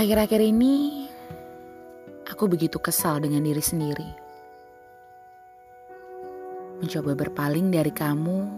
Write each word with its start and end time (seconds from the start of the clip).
Akhir-akhir 0.00 0.40
ini 0.40 1.04
aku 2.24 2.48
begitu 2.48 2.80
kesal 2.80 3.20
dengan 3.20 3.44
diri 3.44 3.60
sendiri. 3.60 4.08
Mencoba 6.80 7.12
berpaling 7.12 7.68
dari 7.68 7.92
kamu 7.92 8.48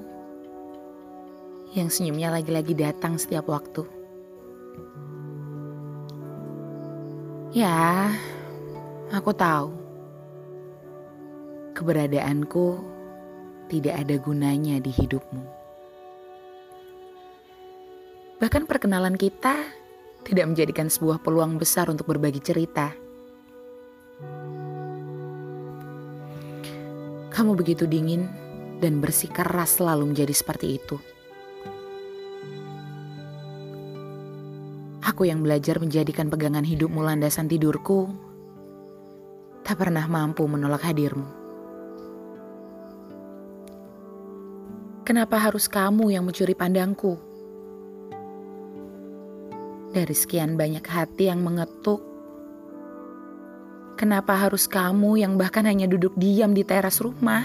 yang 1.74 1.90
senyumnya 1.90 2.30
lagi-lagi 2.30 2.78
datang 2.78 3.18
setiap 3.18 3.50
waktu. 3.50 3.82
Ya, 7.50 8.14
aku 9.10 9.34
tahu 9.34 9.74
keberadaanku 11.74 12.78
tidak 13.66 13.98
ada 13.98 14.14
gunanya 14.22 14.78
di 14.78 14.94
hidupmu. 14.94 15.42
Bahkan 18.38 18.62
perkenalan 18.70 19.18
kita 19.18 19.81
tidak 20.22 20.46
menjadikan 20.54 20.86
sebuah 20.86 21.20
peluang 21.22 21.58
besar 21.58 21.90
untuk 21.90 22.06
berbagi 22.10 22.40
cerita. 22.42 22.94
Kamu 27.32 27.56
begitu 27.56 27.88
dingin 27.88 28.28
dan 28.78 29.00
bersikeras 29.00 29.80
selalu 29.80 30.12
menjadi 30.14 30.34
seperti 30.34 30.78
itu. 30.78 30.96
Aku 35.02 35.26
yang 35.26 35.42
belajar 35.42 35.82
menjadikan 35.82 36.30
pegangan 36.30 36.62
hidupmu 36.62 37.02
landasan 37.02 37.50
tidurku, 37.50 38.10
tak 39.66 39.82
pernah 39.82 40.06
mampu 40.06 40.46
menolak 40.46 40.86
hadirmu. 40.86 41.26
Kenapa 45.02 45.34
harus 45.34 45.66
kamu 45.66 46.14
yang 46.14 46.22
mencuri 46.22 46.54
pandangku? 46.54 47.31
Dari 49.92 50.16
sekian 50.16 50.56
banyak 50.56 50.88
hati 50.88 51.28
yang 51.28 51.44
mengetuk, 51.44 52.00
kenapa 54.00 54.40
harus 54.40 54.64
kamu 54.64 55.20
yang 55.20 55.36
bahkan 55.36 55.68
hanya 55.68 55.84
duduk 55.84 56.16
diam 56.16 56.56
di 56.56 56.64
teras 56.64 56.96
rumah? 57.04 57.44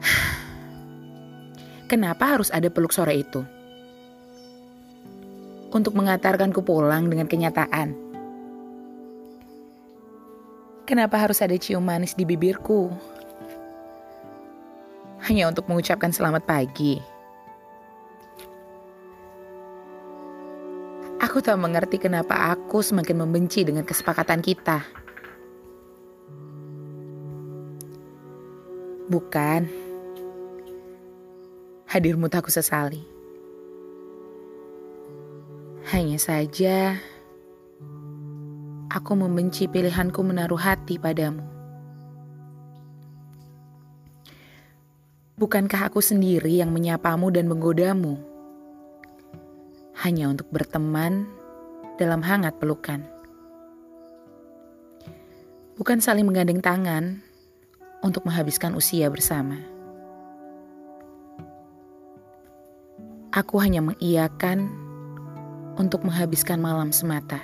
Kenapa 1.92 2.32
harus 2.32 2.48
ada 2.48 2.72
peluk 2.72 2.96
sore 2.96 3.20
itu? 3.20 3.44
Untuk 5.68 5.92
mengantarkanku 5.92 6.64
pulang 6.64 7.12
dengan 7.12 7.28
kenyataan. 7.28 7.92
Kenapa 10.88 11.20
harus 11.20 11.44
ada 11.44 11.60
cium 11.60 11.84
manis 11.84 12.16
di 12.16 12.24
bibirku? 12.24 12.88
Hanya 15.28 15.52
untuk 15.52 15.68
mengucapkan 15.68 16.08
selamat 16.08 16.48
pagi. 16.48 17.19
Aku 21.20 21.44
tak 21.44 21.60
mengerti 21.60 22.00
kenapa 22.00 22.48
aku 22.48 22.80
semakin 22.80 23.28
membenci 23.28 23.60
dengan 23.60 23.84
kesepakatan 23.84 24.40
kita. 24.40 24.80
Bukan. 29.04 29.68
Hadirmu 31.92 32.32
tak 32.32 32.46
aku 32.46 32.50
sesali. 32.54 33.04
Hanya 35.92 36.16
saja, 36.16 36.96
aku 38.88 39.12
membenci 39.18 39.68
pilihanku 39.68 40.24
menaruh 40.24 40.56
hati 40.56 40.96
padamu. 40.96 41.44
Bukankah 45.36 45.90
aku 45.92 46.00
sendiri 46.00 46.62
yang 46.62 46.72
menyapamu 46.72 47.28
dan 47.28 47.44
menggodamu? 47.50 48.29
Hanya 50.00 50.32
untuk 50.32 50.48
berteman 50.48 51.28
dalam 52.00 52.24
hangat 52.24 52.56
pelukan. 52.56 53.04
Bukan 55.76 56.00
saling 56.00 56.24
menggandeng 56.24 56.64
tangan 56.64 57.20
untuk 58.00 58.24
menghabiskan 58.24 58.72
usia 58.72 59.12
bersama. 59.12 59.60
Aku 63.30 63.60
hanya 63.60 63.84
mengiyakan 63.84 64.72
untuk 65.76 66.00
menghabiskan 66.08 66.56
malam 66.64 66.96
semata. 66.96 67.38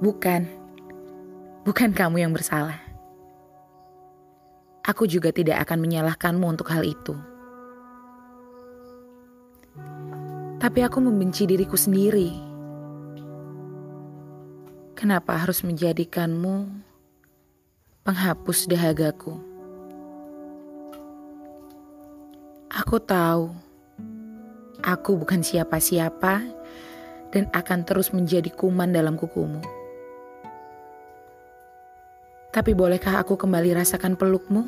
Bukan, 0.00 0.48
bukan 1.68 1.92
kamu 1.92 2.24
yang 2.24 2.32
bersalah. 2.32 2.80
Aku 4.84 5.04
juga 5.04 5.32
tidak 5.32 5.64
akan 5.68 5.84
menyalahkanmu 5.84 6.44
untuk 6.44 6.68
hal 6.72 6.84
itu. 6.84 7.33
Tapi 10.64 10.80
aku 10.80 10.96
membenci 10.96 11.44
diriku 11.44 11.76
sendiri. 11.76 12.32
Kenapa 14.96 15.36
harus 15.36 15.60
menjadikanmu 15.60 16.72
penghapus 18.00 18.64
dahagaku? 18.72 19.36
Aku 22.72 22.96
tahu 22.96 23.52
aku 24.80 25.20
bukan 25.20 25.44
siapa-siapa 25.44 26.40
dan 27.28 27.44
akan 27.52 27.84
terus 27.84 28.08
menjadi 28.16 28.48
kuman 28.48 28.88
dalam 28.88 29.20
kukumu. 29.20 29.60
Tapi 32.56 32.72
bolehkah 32.72 33.20
aku 33.20 33.36
kembali 33.36 33.76
rasakan 33.76 34.16
pelukmu? 34.16 34.64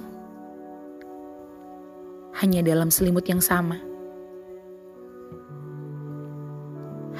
Hanya 2.36 2.60
dalam 2.60 2.92
selimut 2.92 3.24
yang 3.24 3.40
sama. 3.40 3.95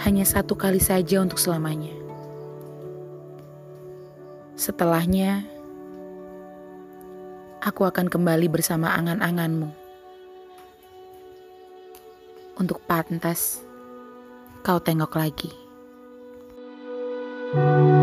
Hanya 0.07 0.23
satu 0.23 0.55
kali 0.55 0.79
saja 0.79 1.19
untuk 1.19 1.43
selamanya. 1.43 1.91
Setelahnya, 4.55 5.43
aku 7.59 7.83
akan 7.83 8.07
kembali 8.07 8.47
bersama 8.47 8.95
angan-anganmu. 8.95 9.67
Untuk 12.57 12.79
pantas, 12.87 13.61
kau 14.63 14.79
tengok 14.79 15.13
lagi. 15.19 15.51
thank 17.47 17.96